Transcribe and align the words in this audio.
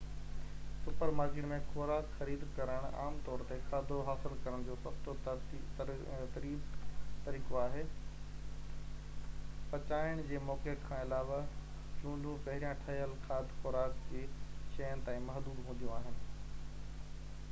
super 0.83 1.09
market 1.17 1.47
۾ 1.49 1.57
خوراڪ 1.73 2.07
خريد 2.21 2.45
ڪرڻ 2.55 2.87
عام 3.01 3.19
طور 3.27 3.43
تي 3.51 3.57
کاڌو 3.65 3.97
حاصل 4.07 4.33
ڪرڻ 4.45 4.63
جو 4.69 4.77
سستو 4.85 5.13
تريب 6.37 6.71
طريقو 7.29 7.59
آهي 7.65 7.85
پچائڻ 9.75 10.25
جي 10.33 10.41
موقعي 10.49 10.81
کان 10.89 11.03
علاوه 11.05 11.39
چونڊون 12.01 12.43
پهريان-ٺهيل 12.49 13.15
کاڌ 13.29 13.55
خوراڪ 13.61 14.03
جي 14.15 14.27
شين 14.77 15.07
تائين 15.11 15.29
محدود 15.31 15.65
هونديون 15.71 15.97
آهن 16.03 16.21